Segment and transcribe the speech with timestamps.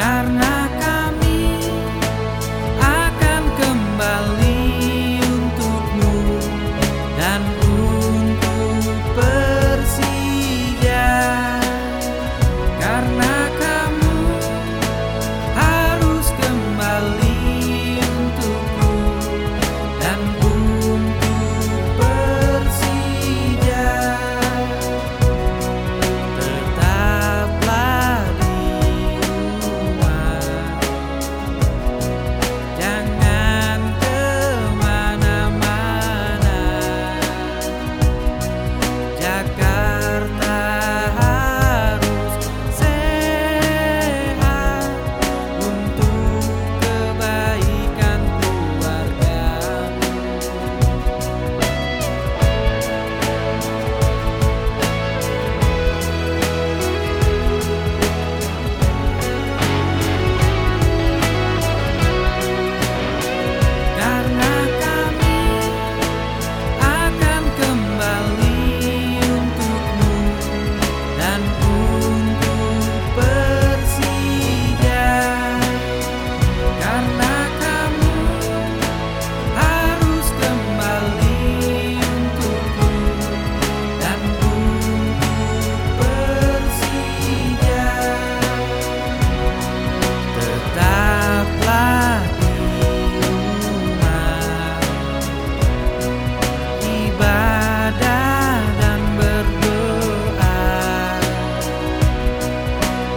[0.00, 0.79] karena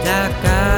[0.04, 0.73] da casa.